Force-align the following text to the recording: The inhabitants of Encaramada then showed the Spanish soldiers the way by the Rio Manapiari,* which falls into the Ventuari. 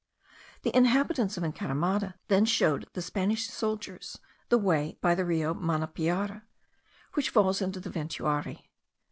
The 0.63 0.75
inhabitants 0.75 1.37
of 1.37 1.43
Encaramada 1.43 2.15
then 2.27 2.43
showed 2.45 2.87
the 2.93 3.03
Spanish 3.03 3.45
soldiers 3.47 4.17
the 4.49 4.57
way 4.57 4.97
by 4.99 5.13
the 5.13 5.25
Rio 5.25 5.53
Manapiari,* 5.53 6.41
which 7.13 7.29
falls 7.29 7.61
into 7.61 7.79
the 7.79 7.91
Ventuari. 7.91 8.63